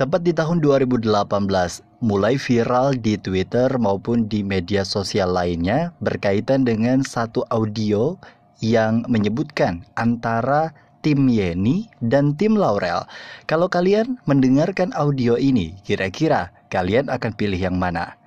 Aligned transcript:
Tepat 0.00 0.24
di 0.24 0.32
tahun 0.32 0.64
2018, 0.64 1.12
mulai 2.00 2.40
viral 2.40 2.96
di 2.96 3.20
Twitter 3.20 3.68
maupun 3.76 4.24
di 4.32 4.40
media 4.40 4.80
sosial 4.80 5.36
lainnya 5.36 5.92
berkaitan 6.00 6.64
dengan 6.64 7.04
satu 7.04 7.44
audio 7.52 8.16
yang 8.64 9.04
menyebutkan 9.12 9.84
antara 10.00 10.72
tim 11.04 11.28
Yeni 11.28 11.92
dan 12.00 12.32
tim 12.32 12.56
Laurel. 12.56 13.04
Kalau 13.44 13.68
kalian 13.68 14.16
mendengarkan 14.24 14.88
audio 14.96 15.36
ini, 15.36 15.76
kira-kira 15.84 16.48
kalian 16.72 17.12
akan 17.12 17.36
pilih 17.36 17.60
yang 17.60 17.76
mana? 17.76 18.19